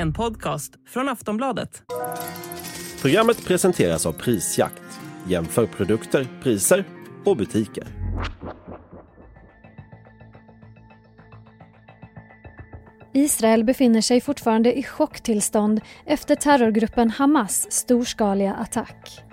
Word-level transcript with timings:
En 0.00 0.12
podcast 0.12 0.72
från 0.86 1.08
Aftonbladet. 1.08 1.82
Programmet 3.00 3.44
presenteras 3.44 4.06
av 4.06 4.12
Prisjakt. 4.12 4.82
Jämför 5.26 5.66
produkter, 5.66 6.26
priser 6.42 6.84
och 7.24 7.36
butiker. 7.36 7.84
Israel 13.12 13.64
befinner 13.64 14.00
sig 14.00 14.20
fortfarande 14.20 14.78
i 14.78 14.82
chocktillstånd 14.82 15.80
efter 16.06 16.34
terrorgruppen 16.34 17.10
Hamas 17.10 17.72
storskaliga 17.72 18.54
attack. 18.54 19.27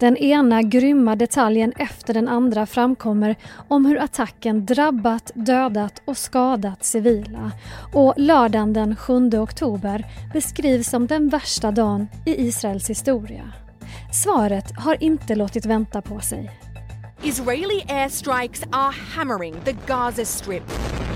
Den 0.00 0.16
ena 0.16 0.62
grymma 0.62 1.16
detaljen 1.16 1.72
efter 1.76 2.14
den 2.14 2.28
andra 2.28 2.66
framkommer 2.66 3.36
om 3.68 3.86
hur 3.86 4.02
attacken 4.02 4.66
drabbat, 4.66 5.30
dödat 5.34 6.02
och 6.04 6.16
skadat 6.16 6.84
civila. 6.84 7.52
Och 7.92 8.14
lördagen 8.16 8.72
den 8.72 8.96
7 8.96 9.30
oktober 9.38 10.06
beskrivs 10.32 10.88
som 10.88 11.06
den 11.06 11.28
värsta 11.28 11.70
dagen 11.70 12.08
i 12.26 12.46
Israels 12.46 12.90
historia. 12.90 13.52
Svaret 14.12 14.72
har 14.76 15.02
inte 15.02 15.34
låtit 15.34 15.66
vänta 15.66 16.02
på 16.02 16.20
sig. 16.20 16.50
Israeli 17.22 17.84
airstrikes 17.88 18.62
are 18.72 18.94
hammering 19.14 19.54
the 19.64 19.76
Gaza 19.86 20.24
Strip. 20.24 21.07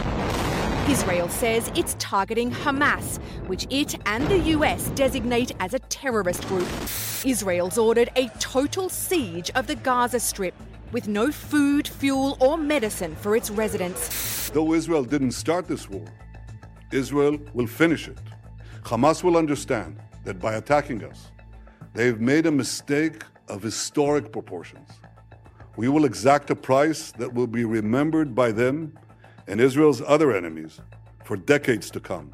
Israel 0.89 1.29
says 1.29 1.71
it's 1.77 1.95
targeting 2.01 2.51
Hamas, 2.51 3.19
which 3.47 3.69
it 3.71 3.95
and 4.05 4.27
the 4.27 4.39
US 4.57 4.89
designate 4.91 5.53
as 5.61 5.75
a 5.75 5.79
terrorist 5.79 6.47
group. 6.49 6.67
Israel's 7.25 7.79
ordered 7.79 8.11
a 8.17 8.27
total 8.41 8.89
siege 8.89 9.49
of 9.55 9.69
the 9.69 9.77
Gaza 9.77 10.19
Strip 10.19 10.55
with 10.91 11.07
no 11.07 11.31
food, 11.31 11.87
fuel, 11.87 12.37
or 12.41 12.59
medicine 12.59 13.15
for 13.15 13.37
its 13.37 13.49
residents. 13.49 14.51
Though 14.51 14.73
Israel 14.75 15.05
didn't 15.05 15.33
start 15.33 15.69
this 15.69 15.89
war, 15.89 16.05
Israel 16.91 17.39
will 17.55 17.69
finish 17.69 18.09
it. 18.09 18.19
Hamas 18.83 19.23
will 19.23 19.37
understand 19.37 20.01
that 20.25 20.41
by 20.41 20.55
attacking 20.55 21.05
us, 21.05 21.31
they've 21.95 22.21
made 22.21 22.47
a 22.47 22.51
mistake 22.51 23.23
of 23.49 23.63
historic 23.63 24.33
proportions. 24.33 24.89
We 25.77 25.89
will 25.89 26.05
exact 26.05 26.51
a 26.51 26.57
price 26.57 27.13
that 27.13 27.33
will 27.33 27.47
be 27.47 27.65
remembered 27.65 28.35
by 28.35 28.51
them 28.51 28.99
and 29.49 29.61
Israel's 29.61 30.15
other 30.15 30.37
enemies 30.39 30.81
for 31.25 31.37
decades 31.37 31.91
to 31.91 32.01
come. 32.01 32.27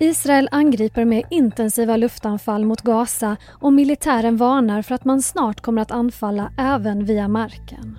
Israel 0.00 0.48
angriper 0.50 1.04
med 1.04 1.24
intensiva 1.30 1.96
luftanfall 1.96 2.64
mot 2.64 2.80
Gaza 2.82 3.36
och 3.48 3.72
militären 3.72 4.36
varnar 4.36 4.82
för 4.82 4.94
att 4.94 5.04
man 5.04 5.22
snart 5.22 5.60
kommer 5.60 5.82
att 5.82 5.90
anfalla 5.90 6.52
även 6.58 7.04
via 7.04 7.28
marken. 7.28 7.98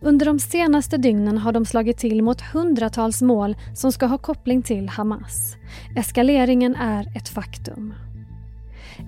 Under 0.00 0.26
de 0.26 0.38
senaste 0.38 0.96
dygnen 0.96 1.38
har 1.38 1.52
de 1.52 1.66
slagit 1.66 1.98
till 1.98 2.22
mot 2.22 2.40
hundratals 2.40 3.22
mål 3.22 3.56
som 3.74 3.92
ska 3.92 4.06
ha 4.06 4.18
koppling 4.18 4.62
till 4.62 4.88
Hamas. 4.88 5.56
Eskaleringen 5.96 6.76
är 6.76 7.16
ett 7.16 7.28
faktum. 7.28 7.94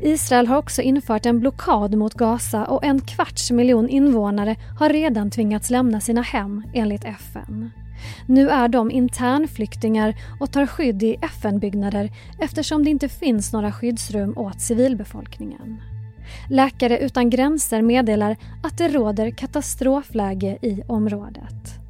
Israel 0.01 0.47
har 0.47 0.57
också 0.57 0.83
infört 0.83 1.27
en 1.27 1.41
blockad 1.41 1.95
mot 1.95 2.15
Gaza 2.15 2.65
och 2.65 2.85
en 2.85 3.01
kvarts 3.01 3.51
miljon 3.51 3.89
invånare 3.89 4.57
har 4.79 4.89
redan 4.89 5.31
tvingats 5.31 5.71
lämna 5.71 6.01
sina 6.01 6.23
hem 6.23 6.63
enligt 6.75 7.05
FN. 7.05 7.71
Nu 8.27 8.49
är 8.49 8.69
de 8.69 8.91
internflyktingar 8.91 10.15
och 10.41 10.53
tar 10.53 10.67
skydd 10.67 11.03
i 11.03 11.17
FN-byggnader 11.23 12.11
eftersom 12.41 12.85
det 12.85 12.91
inte 12.91 13.09
finns 13.09 13.53
några 13.53 13.73
skyddsrum 13.73 14.39
åt 14.39 14.61
civilbefolkningen. 14.61 15.83
Läkare 16.51 16.99
utan 16.99 17.31
gränser 17.31 17.83
meddelar 17.83 18.37
att 18.63 18.79
det 18.79 18.89
råder 18.89 19.31
katastrofläge 19.31 20.59
i 20.63 20.83
området. 20.87 21.81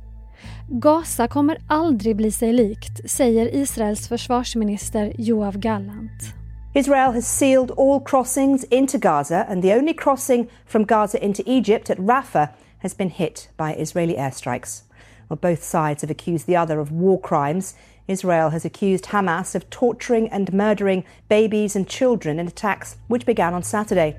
Gaza 0.69 1.29
kommer 1.29 1.59
aldrig 1.69 2.17
bli 2.17 2.33
sig 2.33 2.53
likt, 2.53 3.11
säger 3.11 3.55
Israels 3.55 4.09
försvarsminister 4.09 5.13
Joav 5.19 5.59
Gallant. 5.59 6.36
Israel 6.77 7.13
has 7.13 7.27
sealed 7.27 7.71
all 7.71 8.01
crossings 8.01 8.63
into 8.65 8.99
Gaza, 8.99 9.47
and 9.49 9.63
the 9.63 9.73
only 9.73 9.95
crossing 9.95 10.47
from 10.67 10.85
Gaza 10.85 11.25
into 11.25 11.43
Egypt 11.47 11.89
at 11.89 11.97
Rafah 11.97 12.53
has 12.81 12.93
been 12.93 13.09
hit 13.09 13.49
by 13.57 13.73
Israeli 13.73 14.17
airstrikes. 14.17 14.83
Well, 15.31 15.39
both 15.41 15.65
sides 15.65 16.03
have 16.03 16.11
accused 16.11 16.47
the 16.47 16.57
other 16.57 16.79
of 16.79 16.93
war 16.93 17.19
crimes. 17.19 17.75
Israel 18.07 18.51
has 18.51 18.67
accused 18.67 19.07
Hamas 19.07 19.55
of 19.55 19.71
torturing 19.71 20.29
and 20.29 20.53
murdering 20.53 21.05
babies 21.31 21.77
and 21.77 21.89
children 21.89 22.39
in 22.39 22.47
attacks 22.47 22.99
which 23.09 23.25
began 23.25 23.55
on 23.55 23.63
Saturday. 23.63 24.17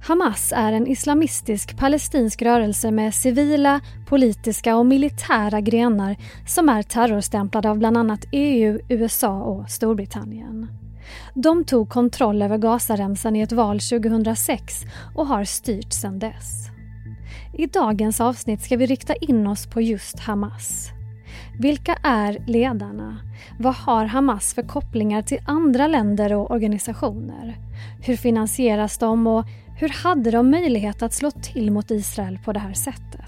Hamas 0.00 0.52
är 0.52 0.72
en 0.72 0.86
islamistisk 0.86 1.76
palestinsk 1.76 2.42
rörelse 2.42 2.90
med 2.90 3.14
civila, 3.14 3.80
politiska 4.08 4.76
och 4.76 4.86
militära 4.86 5.60
grenar 5.60 6.16
som 6.46 6.68
är 6.68 6.82
terrorstämplade 6.82 7.70
av 7.70 7.78
bland 7.78 7.96
annat 7.96 8.24
EU, 8.32 8.80
USA 8.88 9.42
och 9.42 9.70
Storbritannien. 9.70 10.85
De 11.34 11.64
tog 11.64 11.88
kontroll 11.88 12.42
över 12.42 12.58
Gazaremsan 12.58 13.36
i 13.36 13.40
ett 13.40 13.52
val 13.52 13.80
2006 13.80 14.82
och 15.14 15.26
har 15.26 15.44
styrt 15.44 15.92
sedan 15.92 16.18
dess. 16.18 16.66
I 17.58 17.66
dagens 17.66 18.20
avsnitt 18.20 18.62
ska 18.62 18.76
vi 18.76 18.86
rikta 18.86 19.14
in 19.14 19.46
oss 19.46 19.66
på 19.66 19.80
just 19.80 20.20
Hamas. 20.20 20.90
Vilka 21.58 21.98
är 22.02 22.44
ledarna? 22.46 23.18
Vad 23.58 23.74
har 23.74 24.04
Hamas 24.04 24.54
för 24.54 24.62
kopplingar 24.62 25.22
till 25.22 25.42
andra 25.46 25.86
länder 25.86 26.32
och 26.32 26.50
organisationer? 26.50 27.56
Hur 28.02 28.16
finansieras 28.16 28.98
de 28.98 29.26
och 29.26 29.44
hur 29.78 29.88
hade 29.88 30.30
de 30.30 30.50
möjlighet 30.50 31.02
att 31.02 31.14
slå 31.14 31.30
till 31.30 31.70
mot 31.70 31.90
Israel 31.90 32.38
på 32.44 32.52
det 32.52 32.60
här 32.60 32.72
sättet? 32.72 33.25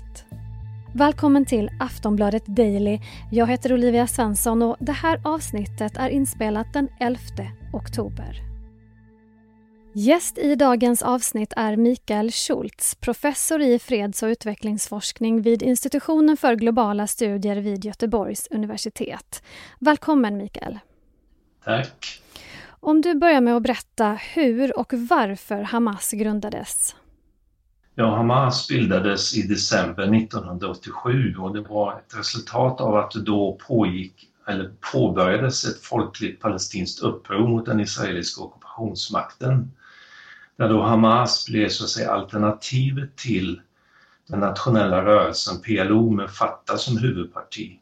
Välkommen 0.98 1.44
till 1.44 1.70
Aftonbladet 1.80 2.46
Daily. 2.46 3.00
Jag 3.32 3.46
heter 3.46 3.72
Olivia 3.72 4.06
Svensson 4.06 4.62
och 4.62 4.76
det 4.80 4.92
här 4.92 5.20
avsnittet 5.24 5.96
är 5.96 6.08
inspelat 6.08 6.72
den 6.72 6.88
11 7.00 7.20
oktober. 7.72 8.40
Gäst 9.94 10.38
i 10.38 10.54
dagens 10.54 11.02
avsnitt 11.02 11.52
är 11.56 11.76
Mikael 11.76 12.30
Schultz, 12.30 12.94
professor 12.94 13.60
i 13.60 13.78
freds 13.78 14.22
och 14.22 14.26
utvecklingsforskning 14.26 15.42
vid 15.42 15.62
institutionen 15.62 16.36
för 16.36 16.54
globala 16.54 17.06
studier 17.06 17.56
vid 17.56 17.84
Göteborgs 17.84 18.48
universitet. 18.50 19.42
Välkommen 19.78 20.36
Mikael! 20.36 20.78
Tack! 21.64 22.22
Om 22.68 23.00
du 23.00 23.14
börjar 23.14 23.40
med 23.40 23.56
att 23.56 23.62
berätta 23.62 24.18
hur 24.34 24.78
och 24.78 24.92
varför 24.92 25.62
Hamas 25.62 26.12
grundades. 26.12 26.94
Ja, 28.00 28.16
Hamas 28.16 28.68
bildades 28.68 29.36
i 29.36 29.42
december 29.42 30.14
1987 30.14 31.36
och 31.38 31.54
det 31.54 31.60
var 31.60 31.92
ett 31.92 32.18
resultat 32.18 32.80
av 32.80 32.96
att 32.96 33.10
det 33.10 33.22
då 33.22 33.58
pågick 33.66 34.28
eller 34.46 34.70
påbörjades 34.92 35.64
ett 35.64 35.78
folkligt 35.78 36.40
palestinskt 36.40 37.02
uppror 37.02 37.48
mot 37.48 37.66
den 37.66 37.80
israeliska 37.80 38.42
ockupationsmakten 38.42 39.70
där 40.56 40.68
då 40.68 40.82
Hamas 40.82 41.46
blev 41.48 41.68
så 41.68 41.84
att 41.84 41.90
säga 41.90 42.10
alternativet 42.10 43.16
till 43.16 43.60
den 44.28 44.40
nationella 44.40 45.04
rörelsen 45.04 45.60
PLO 45.60 46.10
med 46.10 46.30
Fatah 46.30 46.76
som 46.76 46.98
huvudparti. 46.98 47.78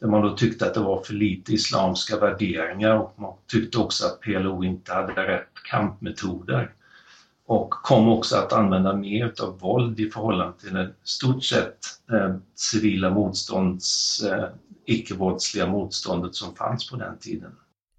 Där 0.00 0.08
man 0.08 0.22
då 0.22 0.36
tyckte 0.36 0.66
att 0.66 0.74
det 0.74 0.80
var 0.80 1.02
för 1.02 1.14
lite 1.14 1.52
islamska 1.52 2.18
värderingar 2.18 2.94
och 2.94 3.14
man 3.18 3.34
tyckte 3.46 3.78
också 3.78 4.06
att 4.06 4.20
PLO 4.20 4.64
inte 4.64 4.92
hade 4.92 5.26
rätt 5.26 5.52
kampmetoder. 5.70 6.72
Och 7.48 7.70
kom 7.70 8.08
också 8.08 8.36
att 8.36 8.52
använda 8.52 8.96
mer 8.96 9.32
av 9.42 9.58
våld 9.58 10.00
i 10.00 10.10
förhållande 10.10 10.58
till 10.58 10.74
det 10.74 10.90
stort 11.02 11.44
sett 11.44 11.78
eh, 12.12 12.36
civila 12.54 13.10
motstånds, 13.10 14.22
eh, 14.22 14.44
icke-våldsliga 14.86 15.66
motståndet 15.66 16.34
som 16.34 16.54
fanns 16.54 16.90
på 16.90 16.96
den 16.96 17.18
tiden. 17.18 17.50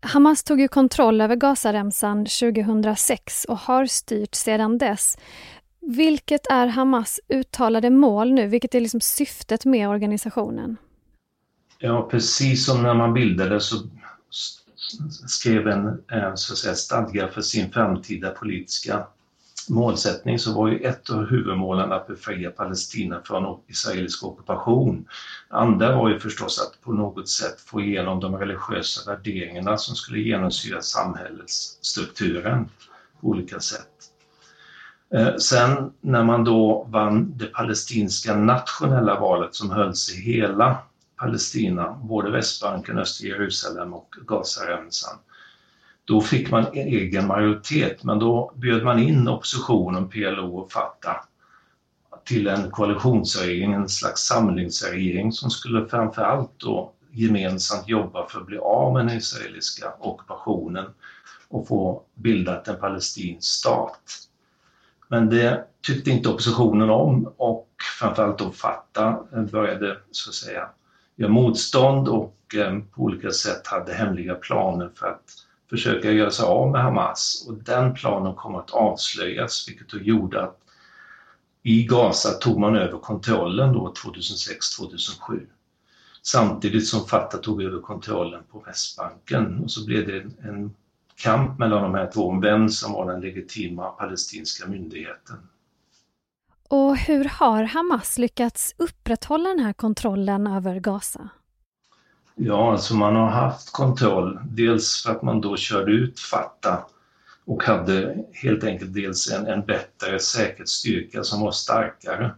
Hamas 0.01 0.43
tog 0.43 0.61
ju 0.61 0.67
kontroll 0.67 1.21
över 1.21 1.35
Gazaremsan 1.35 2.25
2006 2.25 3.45
och 3.45 3.57
har 3.57 3.85
styrt 3.85 4.35
sedan 4.35 4.77
dess. 4.77 5.17
Vilket 5.81 6.47
är 6.51 6.67
Hamas 6.67 7.19
uttalade 7.27 7.89
mål 7.89 8.33
nu? 8.33 8.47
Vilket 8.47 8.75
är 8.75 8.81
liksom 8.81 9.01
syftet 9.01 9.65
med 9.65 9.89
organisationen? 9.89 10.77
Ja, 11.79 12.07
precis 12.11 12.65
som 12.65 12.83
när 12.83 12.93
man 12.93 13.13
bildade 13.13 13.59
så 13.59 13.75
skrev 15.27 15.67
en 15.67 15.87
eh, 15.87 16.35
så 16.35 16.53
att 16.53 16.57
säga, 16.57 16.75
stadga 16.75 17.27
för 17.27 17.41
sin 17.41 17.71
framtida 17.71 18.29
politiska 18.29 19.07
målsättning 19.69 20.39
så 20.39 20.53
var 20.53 20.67
ju 20.67 20.79
ett 20.79 21.09
av 21.09 21.25
huvudmålen 21.25 21.91
att 21.91 22.07
befria 22.07 22.51
Palestina 22.51 23.21
från 23.23 23.59
israelisk 23.67 24.23
ockupation. 24.23 25.05
Andra 25.49 25.95
var 25.95 26.09
ju 26.09 26.19
förstås 26.19 26.59
att 26.59 26.81
på 26.81 26.93
något 26.93 27.29
sätt 27.29 27.61
få 27.61 27.81
igenom 27.81 28.19
de 28.19 28.37
religiösa 28.37 29.11
värderingarna 29.11 29.77
som 29.77 29.95
skulle 29.95 30.19
genomsyra 30.19 30.81
samhällsstrukturen 30.81 32.69
på 33.21 33.27
olika 33.27 33.59
sätt. 33.59 33.89
Eh, 35.13 35.35
sen 35.35 35.91
när 36.01 36.23
man 36.23 36.43
då 36.43 36.87
vann 36.89 37.37
det 37.37 37.45
palestinska 37.45 38.35
nationella 38.35 39.19
valet 39.19 39.55
som 39.55 39.71
hölls 39.71 40.13
i 40.13 40.21
hela 40.21 40.77
Palestina, 41.19 41.99
både 42.03 42.31
Västbanken, 42.31 42.99
östra 42.99 43.27
Jerusalem 43.27 43.93
och 43.93 44.15
Gazaremsan, 44.27 45.17
då 46.09 46.21
fick 46.21 46.51
man 46.51 46.65
egen 46.73 47.27
majoritet, 47.27 48.03
men 48.03 48.19
då 48.19 48.51
bjöd 48.55 48.83
man 48.83 48.99
in 48.99 49.27
oppositionen, 49.27 50.09
PLO 50.09 50.57
och 50.57 50.71
Fatah, 50.71 51.17
till 52.23 52.47
en 52.47 52.71
koalitionsregering, 52.71 53.73
en 53.73 53.89
slags 53.89 54.21
samlingsregering 54.21 55.31
som 55.31 55.49
skulle 55.49 55.87
framförallt 55.87 56.51
då 56.57 56.91
gemensamt 57.11 57.89
jobba 57.89 58.27
för 58.27 58.39
att 58.39 58.45
bli 58.45 58.57
av 58.57 58.93
med 58.93 59.05
den 59.05 59.17
israeliska 59.17 59.93
ockupationen 59.99 60.85
och 61.47 61.67
få 61.67 62.03
bildat 62.15 62.67
en 62.67 62.79
palestinsk 62.79 63.59
stat. 63.59 64.01
Men 65.07 65.29
det 65.29 65.65
tyckte 65.81 66.11
inte 66.11 66.29
oppositionen 66.29 66.89
om 66.89 67.33
och 67.37 67.69
framförallt 67.99 68.37
då 68.37 68.51
Fatah 68.51 69.19
började 69.51 69.97
så 70.11 70.29
att 70.29 70.35
säga 70.35 70.69
göra 71.15 71.31
motstånd 71.31 72.07
och 72.07 72.35
eh, 72.55 72.79
på 72.79 73.03
olika 73.03 73.31
sätt 73.31 73.67
hade 73.67 73.93
hemliga 73.93 74.35
planer 74.35 74.89
för 74.95 75.07
att 75.07 75.45
försöka 75.69 76.11
göra 76.11 76.31
sig 76.31 76.45
av 76.45 76.71
med 76.71 76.81
Hamas 76.81 77.45
och 77.47 77.53
den 77.53 77.93
planen 77.93 78.35
kom 78.35 78.55
att 78.55 78.71
avslöjas 78.71 79.69
vilket 79.69 79.89
då 79.89 79.97
gjorde 79.97 80.43
att 80.43 80.59
i 81.63 81.83
Gaza 81.83 82.29
tog 82.29 82.59
man 82.59 82.75
över 82.75 82.97
kontrollen 82.97 83.73
då 83.73 83.93
2006-2007 83.93 85.45
samtidigt 86.21 86.87
som 86.87 87.07
Fatah 87.07 87.41
tog 87.41 87.63
över 87.63 87.81
kontrollen 87.81 88.43
på 88.51 88.59
Västbanken 88.59 89.63
och 89.63 89.71
så 89.71 89.85
blev 89.85 90.07
det 90.07 90.47
en 90.49 90.75
kamp 91.15 91.59
mellan 91.59 91.83
de 91.83 91.93
här 91.93 92.11
två 92.11 92.29
om 92.29 92.41
vem 92.41 92.69
som 92.69 92.93
var 92.93 93.11
den 93.11 93.21
legitima 93.21 93.89
palestinska 93.89 94.67
myndigheten. 94.67 95.37
Och 96.67 96.97
hur 96.97 97.25
har 97.25 97.63
Hamas 97.63 98.17
lyckats 98.17 98.75
upprätthålla 98.77 99.49
den 99.49 99.59
här 99.59 99.73
kontrollen 99.73 100.47
över 100.47 100.79
Gaza? 100.79 101.29
Ja, 102.41 102.71
alltså 102.71 102.95
man 102.95 103.15
har 103.15 103.29
haft 103.29 103.71
kontroll, 103.71 104.39
dels 104.43 105.03
för 105.03 105.11
att 105.11 105.21
man 105.21 105.41
då 105.41 105.57
körde 105.57 105.91
ut 105.91 106.19
Fatah 106.19 106.79
och 107.45 107.63
hade 107.63 108.25
helt 108.33 108.63
enkelt 108.63 108.93
dels 108.93 109.31
en, 109.31 109.47
en 109.47 109.65
bättre 109.65 110.19
säkerhetsstyrka 110.19 111.23
som 111.23 111.41
var 111.41 111.51
starkare 111.51 112.31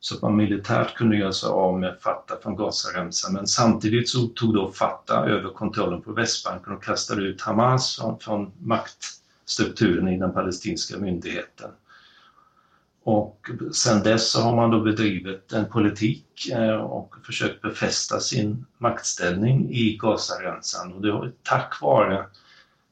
så 0.00 0.14
att 0.14 0.22
man 0.22 0.36
militärt 0.36 0.94
kunde 0.94 1.16
göra 1.16 1.32
sig 1.32 1.48
av 1.48 1.78
med 1.78 1.96
Fatah 2.00 2.40
från 2.42 2.56
Gazaremsan. 2.56 3.32
Men 3.32 3.46
samtidigt 3.46 4.08
så 4.08 4.26
tog 4.26 4.54
då 4.54 4.70
Fatah 4.70 5.28
över 5.28 5.50
kontrollen 5.50 6.02
på 6.02 6.12
Västbanken 6.12 6.72
och 6.72 6.84
kastade 6.84 7.22
ut 7.22 7.40
Hamas 7.40 7.96
från, 7.96 8.18
från 8.18 8.52
maktstrukturen 8.58 10.08
i 10.08 10.18
den 10.18 10.32
palestinska 10.32 10.98
myndigheten. 10.98 11.70
Och 13.08 13.50
sen 13.72 14.02
dess 14.02 14.30
så 14.30 14.40
har 14.40 14.56
man 14.56 14.70
då 14.70 14.80
bedrivit 14.80 15.52
en 15.52 15.68
politik 15.68 16.48
eh, 16.52 16.74
och 16.74 17.14
försökt 17.26 17.62
befästa 17.62 18.20
sin 18.20 18.64
maktställning 18.78 19.70
i 19.70 19.96
Gazaremsan 19.96 20.92
och 20.92 21.02
det 21.02 21.10
har 21.10 21.32
tack 21.42 21.80
vare 21.80 22.26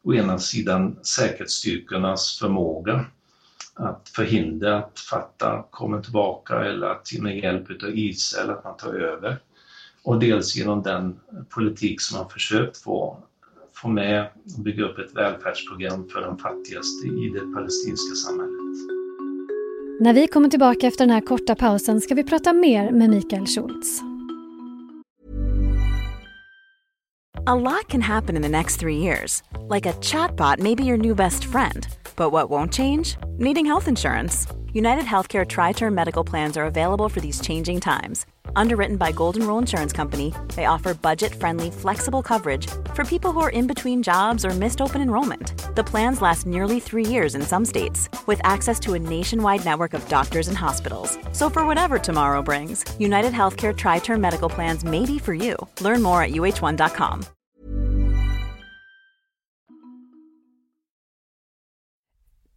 å 0.02 0.14
ena 0.14 0.38
sidan 0.38 0.96
säkerhetsstyrkornas 1.02 2.38
förmåga 2.38 3.04
att 3.74 4.08
förhindra 4.08 4.76
att 4.76 4.98
Fatah 4.98 5.64
kommer 5.70 6.00
tillbaka 6.00 6.64
eller 6.64 6.86
att 6.86 7.12
med 7.20 7.38
hjälp 7.38 7.82
av 7.82 7.90
Israel 7.98 8.50
att 8.50 8.64
man 8.64 8.76
tar 8.76 8.94
över. 8.94 9.36
Och 10.02 10.18
dels 10.18 10.56
genom 10.56 10.82
den 10.82 11.20
politik 11.48 12.00
som 12.00 12.18
man 12.18 12.30
försökt 12.30 12.76
få, 12.76 13.18
få 13.74 13.88
med 13.88 14.28
och 14.56 14.62
bygga 14.62 14.84
upp 14.84 14.98
ett 14.98 15.16
välfärdsprogram 15.16 16.08
för 16.08 16.20
de 16.20 16.38
fattigaste 16.38 17.06
i 17.06 17.28
det 17.28 17.54
palestinska 17.54 18.14
samhället. 18.14 18.95
När 20.00 20.12
vi 20.12 20.26
kommer 20.26 20.48
tillbaka 20.48 20.86
efter 20.86 21.06
den 21.06 21.14
här 21.14 21.20
korta 21.20 21.54
pausen 21.54 22.00
ska 22.00 22.14
vi 22.14 22.24
prata 22.24 22.52
mer 22.52 22.90
med 22.90 23.10
Mikael 23.10 23.46
Schultz. 23.46 24.02
A 27.46 27.54
lot 27.54 27.88
can 27.88 28.02
happen 28.02 28.36
in 28.36 28.42
the 28.42 28.48
next 28.48 28.80
three 28.80 28.96
years. 28.96 29.42
Like 29.74 29.86
a 29.86 29.92
chatbot 29.92 30.58
may 30.58 30.74
be 30.74 30.82
your 30.84 30.98
new 30.98 31.14
best 31.14 31.44
friend. 31.44 31.86
But 32.16 32.32
what 32.32 32.50
won't 32.50 32.72
change? 32.72 33.16
Needing 33.38 33.66
health 33.66 33.88
insurance. 33.88 34.46
United 34.72 35.04
Healthcare 35.04 35.46
Tri 35.46 35.72
Term 35.72 35.94
Medical 35.94 36.24
Plans 36.24 36.56
are 36.56 36.66
available 36.66 37.08
for 37.08 37.20
these 37.20 37.40
changing 37.40 37.80
times. 37.80 38.26
Underwritten 38.56 38.96
by 38.96 39.12
Golden 39.12 39.46
Rule 39.46 39.58
Insurance 39.58 39.92
Company, 39.92 40.32
they 40.54 40.64
offer 40.64 40.94
budget 40.94 41.34
friendly, 41.34 41.70
flexible 41.70 42.22
coverage 42.22 42.66
for 42.94 43.04
people 43.04 43.30
who 43.30 43.40
are 43.40 43.50
in 43.50 43.66
between 43.66 44.02
jobs 44.02 44.44
or 44.44 44.50
missed 44.50 44.80
open 44.80 45.00
enrollment. 45.00 45.52
The 45.76 45.84
plans 45.84 46.22
last 46.22 46.46
nearly 46.46 46.80
three 46.80 47.04
years 47.06 47.34
in 47.34 47.42
some 47.42 47.64
states, 47.64 48.08
with 48.26 48.40
access 48.44 48.80
to 48.80 48.94
a 48.94 48.98
nationwide 48.98 49.64
network 49.64 49.94
of 49.94 50.08
doctors 50.08 50.48
and 50.48 50.56
hospitals. 50.56 51.18
So, 51.32 51.50
for 51.50 51.66
whatever 51.66 51.98
tomorrow 51.98 52.42
brings, 52.42 52.84
United 52.98 53.32
Healthcare 53.32 53.76
Tri 53.76 53.98
Term 54.00 54.20
Medical 54.20 54.48
Plans 54.48 54.84
may 54.84 55.04
be 55.04 55.18
for 55.18 55.34
you. 55.34 55.56
Learn 55.80 56.02
more 56.02 56.22
at 56.22 56.30
uh1.com. 56.30 57.26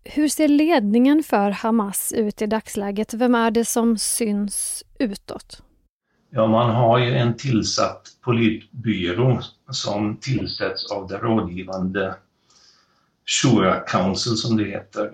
Hur 0.03 0.27
ser 0.27 0.47
ledningen 0.47 1.23
för 1.23 1.51
Hamas 1.51 2.13
ut 2.13 2.41
i 2.41 2.45
dagsläget? 2.45 3.13
Vem 3.13 3.35
är 3.35 3.51
det 3.51 3.65
som 3.65 3.97
syns 3.97 4.83
utåt? 4.99 5.63
Ja, 6.31 6.47
man 6.47 6.69
har 6.69 6.99
ju 6.99 7.15
en 7.15 7.37
tillsatt 7.37 8.07
politbyrå 8.21 9.41
som 9.69 10.17
tillsätts 10.17 10.91
av 10.91 11.07
det 11.07 11.17
rådgivande 11.17 12.15
Shura 13.25 13.79
Council 13.79 14.37
som 14.37 14.57
det 14.57 14.63
heter, 14.63 15.05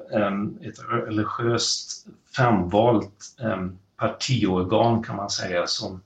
ett 0.68 0.80
religiöst 0.90 2.08
framvalt 2.36 3.36
partiorgan 3.98 5.04
kan 5.04 5.16
man 5.16 5.30
säga 5.30 5.68
som 5.68 6.02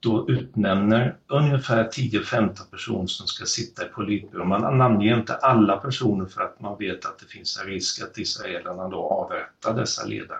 då 0.00 0.30
utnämner 0.30 1.16
ungefär 1.26 1.84
10-15 1.84 2.70
personer 2.70 3.06
som 3.06 3.26
ska 3.26 3.44
sitta 3.44 3.86
i 3.86 3.88
politbyrån. 3.88 4.48
Man 4.48 4.78
namnger 4.78 5.16
inte 5.16 5.34
alla 5.34 5.76
personer 5.76 6.26
för 6.26 6.40
att 6.40 6.60
man 6.60 6.78
vet 6.78 7.06
att 7.06 7.18
det 7.18 7.26
finns 7.26 7.58
en 7.58 7.66
risk 7.66 8.02
att 8.02 8.18
israelerna 8.18 8.88
då 8.88 9.02
avrättar 9.08 9.74
dessa 9.74 10.04
ledare. 10.04 10.38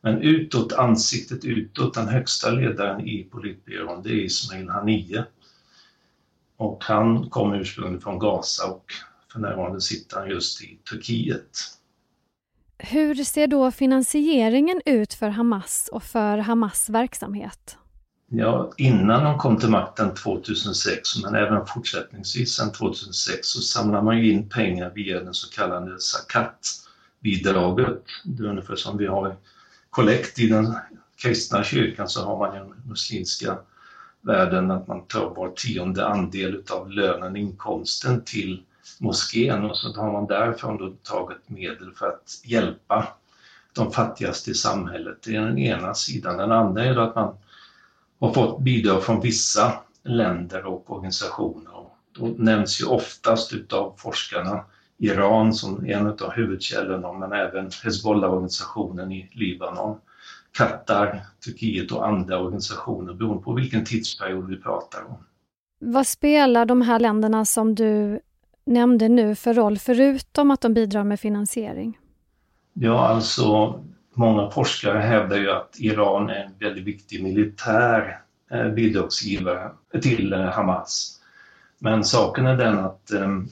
Men 0.00 0.22
utåt, 0.22 0.72
ansiktet 0.72 1.44
utåt, 1.44 1.94
den 1.94 2.08
högsta 2.08 2.50
ledaren 2.50 3.00
i 3.00 3.24
politbyrån, 3.24 4.02
det 4.02 4.10
är 4.10 4.24
Ismail 4.24 4.68
Haniyeh. 4.68 5.24
Och 6.56 6.84
han 6.84 7.30
kommer 7.30 7.60
ursprungligen 7.60 8.00
från 8.00 8.18
Gaza 8.18 8.66
och 8.66 8.92
för 9.32 9.40
närvarande 9.40 9.80
sitter 9.80 10.16
han 10.16 10.30
just 10.30 10.62
i 10.62 10.78
Turkiet. 10.90 11.58
Hur 12.78 13.14
ser 13.14 13.46
då 13.46 13.70
finansieringen 13.70 14.80
ut 14.86 15.14
för 15.14 15.28
Hamas 15.28 15.88
och 15.92 16.02
för 16.02 16.38
Hamas 16.38 16.88
verksamhet? 16.88 17.76
Ja, 18.32 18.72
innan 18.76 19.24
de 19.24 19.38
kom 19.38 19.56
till 19.56 19.68
makten 19.68 20.14
2006, 20.14 21.22
men 21.22 21.34
även 21.34 21.66
fortsättningsvis 21.66 22.54
sedan 22.54 22.72
2006, 22.72 23.48
så 23.48 23.60
samlar 23.60 24.02
man 24.02 24.18
ju 24.18 24.32
in 24.32 24.48
pengar 24.48 24.92
via 24.94 25.20
den 25.20 25.34
så 25.34 25.50
kallade 25.50 26.00
zakat-bidraget. 26.00 28.02
Det 28.24 28.42
är 28.42 28.46
ungefär 28.46 28.76
som 28.76 28.98
vi 28.98 29.06
har 29.06 29.36
kollekt 29.90 30.38
i 30.38 30.48
den 30.48 30.74
kristna 31.22 31.64
kyrkan 31.64 32.08
så 32.08 32.24
har 32.24 32.38
man 32.38 32.54
ju 32.54 32.60
den 32.64 32.82
muslimska 32.84 33.58
världen 34.20 34.70
att 34.70 34.86
man 34.88 35.04
tar 35.04 35.34
var 35.34 35.50
tionde 35.50 36.06
andel 36.06 36.62
av 36.70 36.90
lönen, 36.90 37.36
inkomsten 37.36 38.24
till 38.24 38.62
moskén 38.98 39.64
och 39.64 39.76
så 39.76 39.94
har 39.94 40.12
man 40.12 40.26
därifrån 40.26 40.78
då 40.78 40.92
tagit 41.02 41.48
medel 41.48 41.92
för 41.92 42.06
att 42.06 42.40
hjälpa 42.44 43.08
de 43.72 43.92
fattigaste 43.92 44.50
i 44.50 44.54
samhället. 44.54 45.18
Det 45.22 45.36
är 45.36 45.40
den 45.40 45.58
ena 45.58 45.94
sidan. 45.94 46.36
Den 46.36 46.52
andra 46.52 46.84
är 46.84 46.94
då 46.94 47.00
att 47.00 47.14
man 47.14 47.36
har 48.20 48.32
fått 48.32 48.60
bidrag 48.60 49.02
från 49.02 49.20
vissa 49.20 49.82
länder 50.02 50.66
och 50.66 50.92
organisationer. 50.96 51.86
Då 52.12 52.26
nämns 52.26 52.80
ju 52.80 52.84
oftast 52.84 53.52
utav 53.52 53.94
forskarna 53.98 54.64
Iran 55.00 55.54
som 55.54 55.86
en 55.86 56.06
av 56.06 56.30
huvudkällorna, 56.30 57.12
men 57.12 57.32
även 57.32 57.70
Hezbollah-organisationen 57.84 59.12
i 59.12 59.30
Libanon, 59.32 59.96
Qatar, 60.52 61.20
Turkiet 61.44 61.92
och 61.92 62.08
andra 62.08 62.38
organisationer 62.38 63.14
beroende 63.14 63.42
på 63.42 63.52
vilken 63.52 63.84
tidsperiod 63.84 64.48
vi 64.48 64.56
pratar 64.56 65.04
om. 65.08 65.16
Vad 65.80 66.06
spelar 66.06 66.64
de 66.66 66.82
här 66.82 67.00
länderna 67.00 67.44
som 67.44 67.74
du 67.74 68.20
nämnde 68.64 69.08
nu 69.08 69.34
för 69.34 69.54
roll, 69.54 69.78
förutom 69.78 70.50
att 70.50 70.60
de 70.60 70.74
bidrar 70.74 71.04
med 71.04 71.20
finansiering? 71.20 71.98
Ja, 72.72 73.08
alltså 73.08 73.80
många 74.14 74.50
forskare 74.50 74.98
hävdar 74.98 75.36
ju 75.36 75.50
att 75.50 75.76
Iran 75.78 76.30
är 76.30 76.44
en 76.44 76.52
väldigt 76.58 76.84
viktig 76.84 77.22
militär 77.22 78.20
eh, 78.50 78.68
bidragsgivare 78.68 79.70
till 80.02 80.32
eh, 80.32 80.44
Hamas. 80.44 81.20
Men 81.78 82.04
saken 82.04 82.46
är 82.46 82.56
den 82.56 82.78
att 82.78 83.10
ehm, 83.10 83.48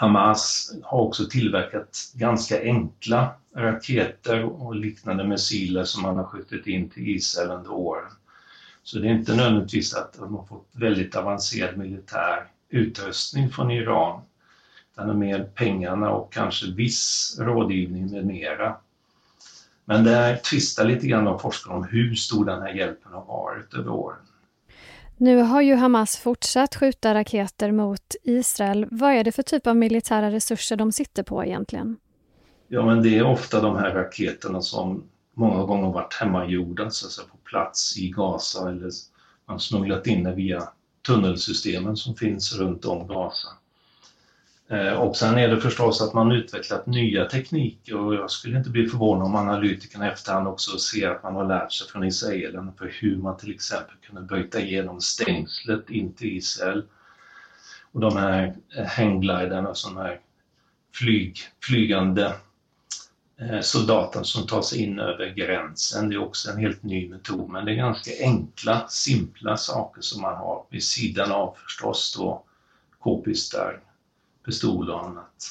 Hamas 0.00 0.72
har 0.82 0.98
också 0.98 1.26
tillverkat 1.26 2.12
ganska 2.14 2.62
enkla 2.62 3.34
raketer 3.54 4.44
och 4.44 4.74
liknande 4.74 5.24
missiler 5.24 5.84
som 5.84 6.02
man 6.02 6.16
har 6.16 6.24
skjutit 6.24 6.66
in 6.66 6.90
till 6.90 7.08
Israel 7.08 7.50
under 7.50 7.70
åren. 7.70 8.10
Så 8.82 8.98
det 8.98 9.08
är 9.08 9.12
inte 9.12 9.36
nödvändigtvis 9.36 9.94
att 9.94 10.12
de 10.12 10.34
har 10.34 10.44
fått 10.44 10.68
väldigt 10.72 11.16
avancerad 11.16 11.76
militär 11.76 12.46
utrustning 12.68 13.50
från 13.50 13.70
Iran. 13.70 14.22
Utan 14.92 15.18
mer 15.18 15.44
pengarna 15.54 16.10
och 16.10 16.32
kanske 16.32 16.66
viss 16.70 17.36
rådgivning 17.38 18.10
med 18.10 18.26
mera. 18.26 18.76
Men 19.84 20.04
det 20.04 20.36
tvistar 20.36 20.84
lite 20.84 21.06
grann 21.06 21.24
de 21.24 21.38
forskarna 21.40 21.76
om 21.76 21.84
hur 21.84 22.14
stor 22.14 22.44
den 22.44 22.62
här 22.62 22.74
hjälpen 22.74 23.12
har 23.12 23.24
varit 23.24 23.74
över 23.74 23.90
åren. 23.90 24.18
Nu 25.18 25.36
har 25.36 25.60
ju 25.60 25.74
Hamas 25.74 26.16
fortsatt 26.16 26.74
skjuta 26.74 27.14
raketer 27.14 27.72
mot 27.72 28.14
Israel. 28.22 28.86
Vad 28.90 29.12
är 29.12 29.24
det 29.24 29.32
för 29.32 29.42
typ 29.42 29.66
av 29.66 29.76
militära 29.76 30.30
resurser 30.30 30.76
de 30.76 30.92
sitter 30.92 31.22
på 31.22 31.44
egentligen? 31.44 31.96
Ja, 32.68 32.86
men 32.86 33.02
det 33.02 33.18
är 33.18 33.26
ofta 33.26 33.60
de 33.60 33.76
här 33.76 33.94
raketerna 33.94 34.62
som 34.62 35.04
många 35.34 35.64
gånger 35.64 35.92
varit 35.92 36.14
hemmagjorda, 36.14 36.90
så 36.90 37.06
att 37.06 37.12
säga, 37.12 37.28
på 37.28 37.36
plats 37.36 37.98
i 37.98 38.10
Gaza 38.10 38.70
eller 38.70 38.90
man 39.48 39.60
smugglat 39.60 40.06
in 40.06 40.24
det 40.24 40.34
via 40.34 40.62
tunnelsystemen 41.06 41.96
som 41.96 42.16
finns 42.16 42.58
runt 42.58 42.84
om 42.84 43.08
Gaza. 43.08 43.48
Eh, 44.68 44.92
och 44.92 45.16
sen 45.16 45.38
är 45.38 45.48
det 45.48 45.60
förstås 45.60 46.02
att 46.02 46.14
man 46.14 46.32
utvecklat 46.32 46.86
nya 46.86 47.24
tekniker 47.24 47.96
och 47.96 48.14
jag 48.14 48.30
skulle 48.30 48.58
inte 48.58 48.70
bli 48.70 48.88
förvånad 48.88 49.26
om 49.26 49.34
analytikerna 49.34 50.12
efterhand 50.12 50.48
också 50.48 50.78
ser 50.78 51.10
att 51.10 51.22
man 51.22 51.34
har 51.34 51.44
lärt 51.44 51.72
sig 51.72 51.88
från 51.88 52.04
israelerna 52.04 52.72
för 52.78 52.92
hur 53.00 53.16
man 53.16 53.36
till 53.36 53.54
exempel 53.54 53.96
kunde 54.06 54.22
bryta 54.22 54.60
igenom 54.60 55.00
stängslet 55.00 55.90
in 55.90 56.12
till 56.12 56.36
Israel. 56.36 56.84
Och 57.92 58.00
de 58.00 58.16
här 58.16 58.56
eh, 58.76 58.86
hanggliderna, 58.86 59.74
de 59.84 59.96
här 59.96 60.20
flyg, 60.94 61.38
flygande 61.62 62.32
soldater 63.38 63.62
soldaten 63.62 64.24
som 64.24 64.46
tar 64.46 64.62
sig 64.62 64.82
in 64.82 64.98
över 64.98 65.26
gränsen. 65.26 66.08
Det 66.08 66.14
är 66.14 66.22
också 66.22 66.50
en 66.50 66.58
helt 66.58 66.82
ny 66.82 67.08
metod, 67.08 67.50
men 67.50 67.64
det 67.64 67.72
är 67.72 67.76
ganska 67.76 68.10
enkla, 68.20 68.88
simpla 68.88 69.56
saker 69.56 70.00
som 70.00 70.22
man 70.22 70.36
har 70.36 70.66
vid 70.70 70.82
sidan 70.82 71.32
av 71.32 71.56
förstås 71.64 72.16
då 72.18 72.44
k-pistar, 72.98 73.80
pistoler 74.46 74.94
och 74.94 75.06
annat. 75.06 75.50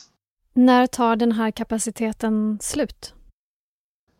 När 0.53 0.87
tar 0.87 1.15
den 1.15 1.31
här 1.31 1.51
kapaciteten 1.51 2.57
slut? 2.61 3.13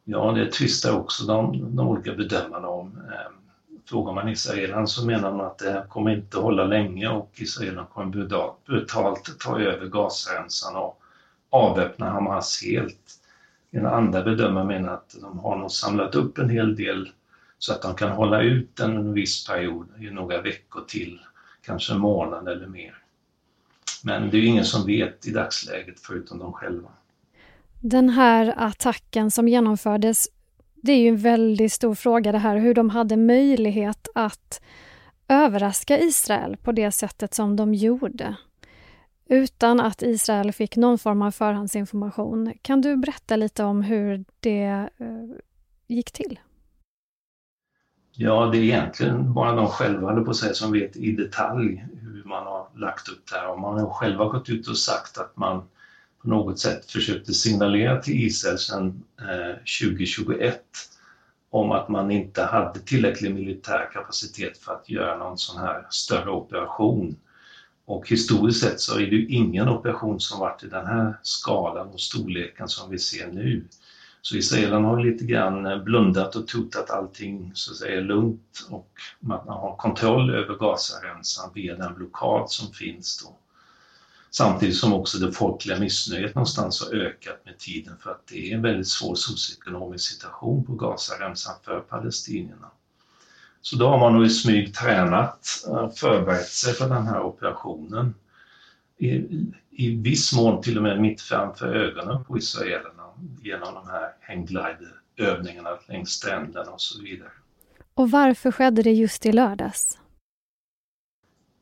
Ja, 0.04 0.32
det 0.32 0.52
tvistar 0.52 1.00
också 1.00 1.26
de, 1.26 1.76
de 1.76 1.88
olika 1.88 2.14
bedömarna 2.14 2.68
om. 2.68 2.98
Eh, 2.98 3.32
frågar 3.90 4.14
man 4.14 4.30
israelerna 4.30 4.88
så 4.88 5.06
menar 5.06 5.32
man 5.32 5.46
att 5.46 5.58
det 5.58 5.86
kommer 5.90 6.12
inte 6.12 6.38
hålla 6.38 6.66
länge 6.66 7.08
och 7.08 7.32
israelerna 7.36 7.86
kommer 7.86 8.12
brutalt 8.66 9.40
ta 9.40 9.60
över 9.60 9.88
Gazaremsan 9.88 10.76
och 10.76 11.02
avväpna 11.50 12.10
Hamas 12.10 12.64
helt. 12.64 13.20
En 13.72 13.86
andra 13.86 14.24
bedömare 14.24 14.66
menar 14.66 14.94
att 14.94 15.16
de 15.22 15.40
har 15.40 15.58
nog 15.58 15.72
samlat 15.72 16.16
upp 16.16 16.38
en 16.38 16.50
hel 16.50 16.76
del 16.76 17.10
så 17.58 17.74
att 17.74 17.82
de 17.82 17.96
kan 17.96 18.12
hålla 18.12 18.42
ut 18.42 18.80
en 18.80 19.14
viss 19.14 19.48
period 19.48 19.88
i 20.00 20.10
några 20.10 20.42
veckor 20.42 20.82
till, 20.88 21.20
kanske 21.62 21.94
en 21.94 22.00
månad 22.00 22.48
eller 22.48 22.68
mer. 22.68 23.05
Men 24.06 24.30
det 24.30 24.38
är 24.38 24.44
ingen 24.44 24.66
som 24.66 24.86
vet 24.86 25.28
i 25.28 25.32
dagsläget 25.32 26.00
förutom 26.00 26.40
de 26.40 26.54
själva. 26.54 26.90
Den 27.82 28.10
här 28.10 28.54
attacken 28.58 29.32
som 29.32 29.48
genomfördes, 29.48 30.28
det 30.76 30.92
är 30.92 30.98
ju 30.98 31.08
en 31.08 31.18
väldigt 31.18 31.74
stor 31.74 31.96
fråga 31.96 32.32
det 32.32 32.38
här 32.38 32.58
hur 32.58 32.74
de 32.74 32.90
hade 32.90 33.18
möjlighet 33.18 34.08
att 34.16 34.62
överraska 35.28 36.00
Israel 36.00 36.58
på 36.58 36.72
det 36.72 36.92
sättet 36.92 37.34
som 37.34 37.56
de 37.56 37.74
gjorde 37.74 38.36
utan 39.30 39.80
att 39.80 40.02
Israel 40.02 40.52
fick 40.52 40.76
någon 40.76 40.98
form 40.98 41.22
av 41.22 41.32
förhandsinformation. 41.32 42.54
Kan 42.62 42.82
du 42.82 42.98
berätta 42.98 43.36
lite 43.36 43.64
om 43.64 43.82
hur 43.82 44.26
det 44.40 44.90
eh, 44.98 45.38
gick 45.88 46.12
till? 46.12 46.40
Ja, 48.12 48.50
det 48.52 48.58
är 48.58 48.64
egentligen 48.64 49.34
bara 49.34 49.56
de 49.56 49.68
själva, 49.68 50.24
på 50.24 50.34
sig 50.34 50.56
som 50.56 50.72
vet 50.72 50.98
i 50.98 51.12
detalj 51.12 51.86
hur 52.02 52.24
man 52.26 52.48
lagt 52.76 53.10
upp 53.10 53.24
det 53.32 53.36
här. 53.36 53.48
Och 53.48 53.60
man 53.60 53.80
har 53.80 53.90
själva 53.90 54.26
gått 54.26 54.50
ut 54.50 54.68
och 54.68 54.78
sagt 54.78 55.18
att 55.18 55.38
man 55.38 55.64
på 56.22 56.30
något 56.30 56.60
sätt 56.60 56.92
försökte 56.92 57.34
signalera 57.34 58.02
till 58.02 58.26
Israel 58.26 58.58
sedan 58.58 59.04
eh, 59.20 59.56
2021 59.82 60.62
om 61.50 61.72
att 61.72 61.90
man 61.90 62.12
inte 62.12 62.44
hade 62.44 62.80
tillräcklig 62.80 63.34
militär 63.34 63.90
kapacitet 63.94 64.58
för 64.58 64.74
att 64.74 64.90
göra 64.90 65.18
någon 65.18 65.38
sån 65.38 65.62
här 65.62 65.88
större 65.90 66.32
operation. 66.32 67.16
Och 67.86 68.10
historiskt 68.10 68.60
sett 68.60 68.80
så 68.80 68.96
är 68.96 69.06
det 69.06 69.16
ju 69.16 69.28
ingen 69.28 69.70
operation 69.70 70.20
som 70.20 70.40
varit 70.40 70.64
i 70.64 70.68
den 70.68 70.88
här 70.88 71.20
skalan 71.22 71.88
och 71.88 72.02
storleken 72.02 72.68
som 72.68 72.90
vi 72.90 73.00
ser 73.00 73.28
nu. 73.32 73.66
Så 74.26 74.36
israelerna 74.36 74.88
har 74.88 75.04
lite 75.04 75.26
grann 75.26 75.66
eh, 75.66 75.84
blundat 75.84 76.36
och 76.36 76.48
trott 76.48 76.76
att 76.76 76.90
allting 76.90 77.52
så 77.54 77.72
att 77.72 77.78
säga 77.78 77.98
är 77.98 78.02
lugnt 78.02 78.68
och 78.70 78.92
man 79.20 79.48
har 79.48 79.76
kontroll 79.76 80.36
över 80.36 80.56
Gazaremsan 80.56 81.52
via 81.54 81.76
den 81.76 81.96
blockad 81.96 82.50
som 82.50 82.74
finns 82.74 83.24
då. 83.24 83.36
Samtidigt 84.30 84.76
som 84.76 84.94
också 84.94 85.18
det 85.18 85.32
folkliga 85.32 85.80
missnöjet 85.80 86.36
någonstans 86.36 86.82
har 86.82 86.96
ökat 86.96 87.46
med 87.46 87.58
tiden 87.58 87.98
för 87.98 88.12
att 88.12 88.28
det 88.28 88.52
är 88.52 88.56
en 88.56 88.62
väldigt 88.62 88.88
svår 88.88 89.16
socioekonomisk 89.16 90.12
situation 90.14 90.66
på 90.66 90.74
Gazaremsan 90.74 91.56
för 91.64 91.80
palestinierna. 91.80 92.68
Så 93.62 93.76
då 93.76 93.88
har 93.88 94.00
man 94.00 94.14
nog 94.14 94.26
i 94.26 94.30
smyg 94.30 94.76
tränat, 94.76 95.66
eh, 95.68 95.90
förberett 95.90 96.48
sig 96.48 96.74
för 96.74 96.90
den 96.90 97.08
här 97.08 97.22
operationen. 97.22 98.14
I, 98.98 99.10
I 99.72 99.96
viss 99.96 100.34
mån 100.34 100.62
till 100.62 100.78
och 100.78 100.84
med 100.84 101.02
mitt 101.02 101.22
framför 101.22 101.68
ögonen 101.68 102.24
på 102.24 102.38
israelerna 102.38 102.95
genom 103.42 103.74
de 103.74 103.88
här 103.88 104.14
hänggliderövningarna 104.20 105.70
längs 105.88 106.10
stränderna 106.10 106.72
och 106.72 106.82
så 106.82 107.02
vidare. 107.02 107.32
Och 107.94 108.12
varför 108.12 108.52
skedde 108.52 108.84
det 108.84 108.92
just 108.92 109.26
i 109.26 109.32
lördags? 109.32 110.00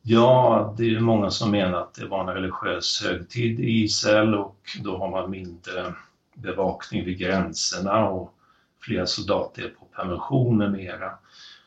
Ja, 0.01 0.73
det 0.77 0.95
är 0.95 0.99
många 0.99 1.29
som 1.29 1.51
menar 1.51 1.81
att 1.81 1.93
det 1.93 2.05
var 2.05 2.21
en 2.21 2.35
religiös 2.35 3.03
högtid 3.03 3.59
i 3.59 3.83
Israel 3.83 4.35
och 4.35 4.57
då 4.83 4.97
har 4.97 5.11
man 5.11 5.31
mindre 5.31 5.95
bevakning 6.33 7.05
vid 7.05 7.17
gränserna 7.17 8.09
och 8.09 8.33
flera 8.81 9.05
soldater 9.05 9.63
är 9.63 9.69
på 9.69 9.85
permission 9.85 10.57
med 10.57 10.71
mera. 10.71 11.11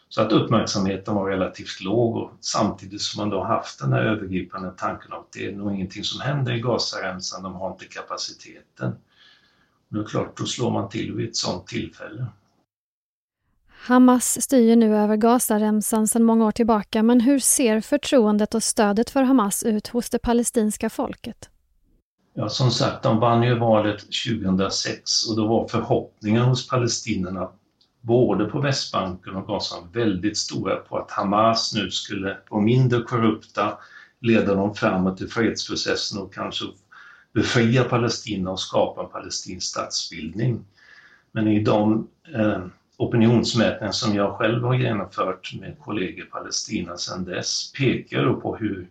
Så 0.08 0.22
att 0.22 0.32
uppmärksamheten 0.32 1.14
var 1.14 1.30
relativt 1.30 1.80
låg 1.80 2.16
och 2.16 2.30
samtidigt 2.40 3.02
som 3.02 3.22
man 3.22 3.30
då 3.30 3.44
haft 3.44 3.80
den 3.80 3.92
här 3.92 4.02
övergripande 4.02 4.72
tanken 4.76 5.12
att 5.12 5.32
det 5.32 5.46
är 5.46 5.52
nog 5.52 5.74
ingenting 5.74 6.04
som 6.04 6.20
händer 6.20 6.52
i 6.52 6.60
Gazaremsan, 6.60 7.42
de 7.42 7.54
har 7.54 7.70
inte 7.70 7.84
kapaciteten. 7.84 8.96
Det 9.88 9.98
är 9.98 10.04
klart, 10.04 10.36
då 10.38 10.44
slår 10.44 10.70
man 10.70 10.88
till 10.88 11.12
vid 11.12 11.28
ett 11.28 11.36
sådant 11.36 11.66
tillfälle. 11.66 12.26
Hamas 13.68 14.42
styr 14.42 14.76
nu 14.76 14.96
över 14.96 15.16
Gazaremsan 15.16 16.08
sedan 16.08 16.24
många 16.24 16.46
år 16.46 16.52
tillbaka, 16.52 17.02
men 17.02 17.20
hur 17.20 17.38
ser 17.38 17.80
förtroendet 17.80 18.54
och 18.54 18.62
stödet 18.62 19.10
för 19.10 19.22
Hamas 19.22 19.62
ut 19.62 19.88
hos 19.88 20.10
det 20.10 20.18
palestinska 20.18 20.90
folket? 20.90 21.50
Ja, 22.34 22.48
som 22.48 22.70
sagt, 22.70 23.02
de 23.02 23.20
vann 23.20 23.42
ju 23.42 23.58
valet 23.58 23.98
2006 23.98 25.28
och 25.30 25.36
då 25.36 25.46
var 25.46 25.68
förhoppningen 25.68 26.42
hos 26.42 26.68
palestinierna 26.68 27.48
både 28.00 28.44
på 28.44 28.60
Västbanken 28.60 29.36
och 29.36 29.46
Gaza 29.46 29.74
väldigt 29.92 30.36
stora 30.36 30.76
på 30.76 30.98
att 30.98 31.10
Hamas 31.10 31.74
nu 31.74 31.90
skulle 31.90 32.36
vara 32.50 32.62
mindre 32.62 33.02
korrupta, 33.02 33.78
leda 34.20 34.54
dem 34.54 34.74
framåt 34.74 35.20
i 35.20 35.26
fredsprocessen 35.28 36.22
och 36.22 36.34
kanske 36.34 36.64
befria 37.36 37.84
Palestina 37.84 38.50
och 38.50 38.60
skapa 38.60 39.02
en 39.02 39.08
palestinsk 39.08 39.66
statsbildning. 39.66 40.64
Men 41.32 41.48
i 41.48 41.62
de 41.62 42.08
eh, 42.34 42.66
opinionsmätningar 42.96 43.92
som 43.92 44.14
jag 44.14 44.36
själv 44.36 44.64
har 44.64 44.74
genomfört 44.74 45.54
med 45.60 45.76
kollegor 45.80 46.26
i 46.26 46.30
Palestina 46.30 46.96
sedan 46.96 47.24
dess 47.24 47.72
pekar 47.72 48.24
då 48.24 48.40
på 48.40 48.56
hur 48.56 48.88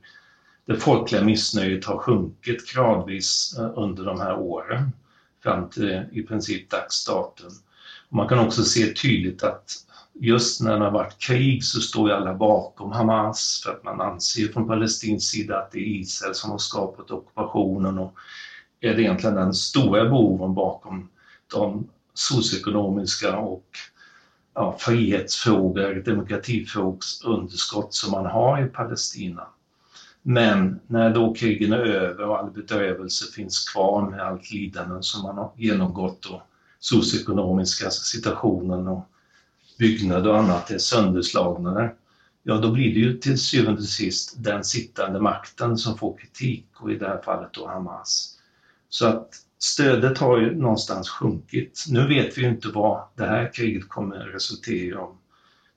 det 0.65 0.75
folkliga 0.75 1.23
missnöjet 1.23 1.85
har 1.85 1.97
sjunkit 1.97 2.73
gradvis 2.73 3.55
eh, 3.59 3.71
under 3.75 4.05
de 4.05 4.19
här 4.19 4.37
åren 4.37 4.91
fram 5.43 5.69
till 5.69 6.03
i 6.11 6.21
princip 6.21 6.69
dags 6.69 7.05
datum. 7.05 7.51
Man 8.09 8.27
kan 8.27 8.39
också 8.39 8.63
se 8.63 8.93
tydligt 8.93 9.43
att 9.43 9.71
just 10.19 10.61
när 10.61 10.79
det 10.79 10.85
har 10.85 10.91
varit 10.91 11.19
krig 11.19 11.63
så 11.63 11.81
står 11.81 12.09
ju 12.09 12.15
alla 12.15 12.33
bakom 12.33 12.91
Hamas 12.91 13.61
för 13.63 13.71
att 13.71 13.83
man 13.83 14.01
anser 14.01 14.47
från 14.47 14.67
palestinsk 14.67 15.31
sida 15.31 15.57
att 15.57 15.71
det 15.71 15.79
är 15.79 15.99
Israel 15.99 16.35
som 16.35 16.51
har 16.51 16.57
skapat 16.57 17.11
ockupationen 17.11 17.97
och 17.97 18.13
är 18.79 18.95
det 18.95 19.01
egentligen 19.01 19.35
den 19.35 19.53
stora 19.53 20.09
boven 20.09 20.53
bakom 20.53 21.09
de 21.53 21.87
socioekonomiska 22.13 23.37
och 23.37 23.65
ja, 24.53 24.75
frihetsfrågor, 24.79 26.03
demokratifrågors 26.05 27.23
underskott 27.23 27.93
som 27.93 28.11
man 28.11 28.25
har 28.25 28.65
i 28.65 28.67
Palestina. 28.67 29.47
Men 30.21 30.79
när 30.87 31.09
då 31.09 31.33
krigen 31.33 31.73
är 31.73 31.77
över 31.77 32.25
och 32.25 32.37
all 32.37 32.51
bedrövelse 32.51 33.31
finns 33.31 33.69
kvar 33.69 34.09
med 34.09 34.19
allt 34.19 34.51
lidande 34.51 34.97
som 35.01 35.23
man 35.23 35.37
har 35.37 35.51
genomgått 35.55 36.25
och 36.25 36.41
socioekonomiska 36.79 37.89
situationen 37.89 38.87
och 38.87 39.09
byggnader 39.77 40.29
och 40.29 40.37
annat 40.37 40.71
är 40.71 40.77
sönderslagna 40.77 41.73
där, 41.73 41.95
ja 42.43 42.57
då 42.57 42.71
blir 42.71 42.93
det 42.93 42.99
ju 42.99 43.17
till 43.17 43.39
syvende 43.39 43.81
och 43.81 43.87
sist 43.87 44.33
den 44.37 44.63
sittande 44.63 45.19
makten 45.19 45.77
som 45.77 45.97
får 45.97 46.17
kritik 46.17 46.65
och 46.77 46.91
i 46.91 46.97
det 46.97 47.07
här 47.07 47.21
fallet 47.21 47.53
då 47.53 47.67
Hamas. 47.67 48.37
Så 48.89 49.07
att 49.07 49.29
stödet 49.59 50.17
har 50.17 50.37
ju 50.37 50.55
någonstans 50.55 51.09
sjunkit. 51.09 51.85
Nu 51.87 52.07
vet 52.07 52.37
vi 52.37 52.41
ju 52.41 52.49
inte 52.49 52.69
vad 52.69 53.03
det 53.15 53.25
här 53.25 53.51
kriget 53.53 53.89
kommer 53.89 54.19
resultera 54.19 54.85
i 54.85 54.93
om 54.93 55.17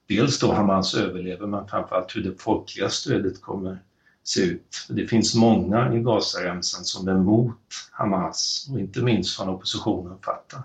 dels 0.09 0.39
då 0.39 0.53
Hamas 0.53 0.95
överlever 0.95 1.47
men 1.47 1.69
framförallt 1.69 2.17
hur 2.17 2.23
det 2.23 2.43
folkliga 2.43 2.89
stödet 2.89 3.41
kommer 3.41 3.83
se 4.23 4.41
ut. 4.41 4.87
Det 4.89 5.07
finns 5.07 5.35
många 5.35 5.95
i 5.95 6.01
Gazaremsan 6.01 6.85
som 6.85 7.09
är 7.09 7.13
emot 7.13 7.57
Hamas 7.91 8.67
och 8.71 8.81
inte 8.81 9.03
minst 9.03 9.37
från 9.37 9.49
oppositionen 9.49 10.19
Fatah. 10.25 10.61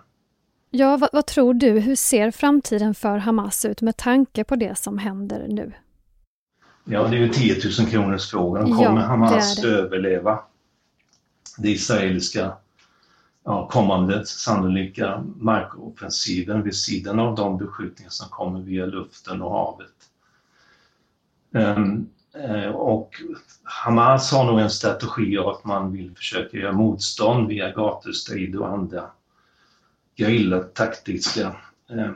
Ja, 0.75 0.97
vad, 0.97 1.09
vad, 1.13 1.25
tror 1.25 1.53
du? 1.53 1.79
Hur 1.79 1.95
ser 1.95 2.31
framtiden 2.31 2.95
för 2.95 3.17
Hamas 3.17 3.65
ut 3.65 3.81
med 3.81 3.97
tanke 3.97 4.43
på 4.43 4.55
det 4.55 4.77
som 4.77 4.97
händer 4.97 5.47
nu? 5.49 5.71
Ja, 6.83 7.07
det 7.07 7.15
är 7.17 7.19
ju 7.19 7.29
10 7.29 7.55
000 7.79 7.89
kronors 7.89 8.31
frågan. 8.31 8.63
Kommer 8.71 9.01
ja, 9.01 9.07
Hamas 9.07 9.55
det 9.55 9.67
det. 9.67 9.75
överleva 9.77 10.39
det 11.57 11.69
israeliska 11.69 12.53
ja, 13.43 13.67
kommande 13.67 14.25
sannolika 14.25 15.23
markoffensiven 15.35 16.63
vid 16.63 16.75
sidan 16.75 17.19
av 17.19 17.35
de 17.35 17.57
beskjutningar 17.57 18.09
som 18.09 18.29
kommer 18.29 18.59
via 18.59 18.85
luften 18.85 19.41
och 19.41 19.51
havet? 19.51 19.89
Um, 21.51 22.09
Och 22.73 23.15
Hamas 23.63 24.31
har 24.31 24.45
nog 24.45 24.59
en 24.59 24.69
strategi 24.69 25.37
av 25.37 25.47
att 25.47 25.65
man 25.65 25.91
vill 25.91 26.15
försöka 26.15 26.57
göra 26.57 26.71
motstånd 26.71 27.47
via 27.47 27.71
gatustrid 27.71 28.55
och 28.55 28.67
andra 28.69 29.09
gerillataktiska 30.15 31.55
eh, 31.89 32.11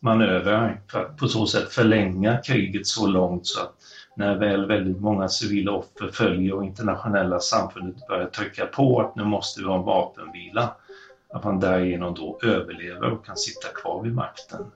manövrar 0.00 0.80
för 0.90 1.04
att 1.04 1.16
på 1.16 1.28
så 1.28 1.46
sätt 1.46 1.72
förlänga 1.72 2.38
kriget 2.38 2.86
så 2.86 3.06
långt 3.06 3.46
så 3.46 3.60
att 3.60 3.74
när 4.16 4.38
väl 4.38 4.66
väldigt 4.66 5.00
många 5.00 5.28
civila 5.28 5.72
offer 5.72 6.10
följer 6.12 6.52
och 6.52 6.64
internationella 6.64 7.40
samfundet 7.40 8.06
börjar 8.08 8.26
trycka 8.26 8.66
på 8.66 9.00
att 9.00 9.16
nu 9.16 9.24
måste 9.24 9.60
vi 9.60 9.66
ha 9.66 9.76
en 9.76 9.82
vapenvila, 9.82 10.74
att 11.32 11.44
man 11.44 11.60
därigenom 11.60 12.14
då 12.14 12.38
överlever 12.42 13.10
och 13.10 13.26
kan 13.26 13.36
sitta 13.36 13.68
kvar 13.68 14.02
vid 14.02 14.14
makten. 14.14 14.66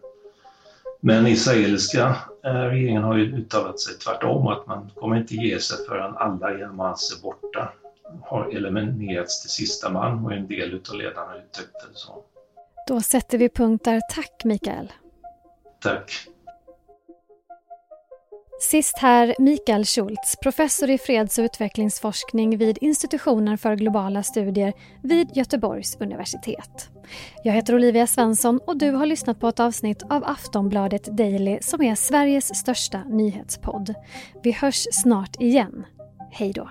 Men 1.01 1.27
israeliska 1.27 2.17
eh, 2.45 2.53
regeringen 2.53 3.03
har 3.03 3.17
ju 3.17 3.37
uttalat 3.37 3.81
sig 3.81 3.99
tvärtom, 3.99 4.47
att 4.47 4.67
man 4.67 4.91
kommer 4.95 5.17
inte 5.17 5.35
ge 5.35 5.61
sig 5.61 5.87
förrän 5.89 6.17
alla 6.17 6.59
i 6.59 6.63
Hamas 6.63 7.19
är 7.19 7.23
borta, 7.23 7.73
har 8.23 8.57
eliminerats 8.57 9.43
till 9.43 9.51
sista 9.51 9.91
man 9.91 10.25
och 10.25 10.33
en 10.33 10.47
del 10.47 10.81
av 10.91 10.97
ledarna 10.97 11.37
uttryckte 11.37 11.87
det 11.93 11.99
så. 11.99 12.25
Då 12.91 13.01
sätter 13.01 13.39
vi 13.39 13.49
punkt 13.49 13.85
där. 13.85 14.01
Tack 14.01 14.45
Mikael. 14.45 14.93
Tack. 15.81 16.13
Sist 18.61 18.99
här 18.99 19.35
Mikael 19.39 19.85
Schultz, 19.85 20.37
professor 20.43 20.91
i 20.91 20.99
freds 20.99 21.39
och 21.39 21.43
utvecklingsforskning 21.43 22.59
vid 22.59 22.79
institutionen 22.81 23.59
för 23.59 23.77
globala 23.77 24.23
studier 24.23 24.73
vid 25.03 25.37
Göteborgs 25.37 25.97
universitet. 26.01 26.89
Jag 27.45 27.53
heter 27.53 27.75
Olivia 27.75 28.07
Svensson 28.07 28.61
och 28.67 28.77
du 28.77 28.91
har 28.91 29.07
lyssnat 29.07 29.41
på 29.41 29.49
ett 29.49 29.61
avsnitt 29.61 30.03
av 30.11 30.25
Aftonbladet 30.25 31.05
Daily 31.05 31.59
som 31.61 31.83
är 31.83 31.95
Sveriges 31.95 32.57
största 32.57 33.05
nyhetspodd. 33.05 33.95
Vi 34.43 34.53
hörs 34.53 34.87
snart 34.93 35.41
igen. 35.41 35.87
Hej 36.31 36.53
då! 36.53 36.71